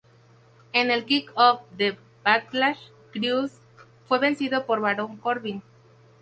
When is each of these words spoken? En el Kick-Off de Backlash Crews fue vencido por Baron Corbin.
En 0.73 0.89
el 0.89 1.05
Kick-Off 1.05 1.61
de 1.77 1.95
Backlash 2.25 2.87
Crews 3.11 3.51
fue 4.07 4.17
vencido 4.17 4.65
por 4.65 4.81
Baron 4.81 5.17
Corbin. 5.17 5.61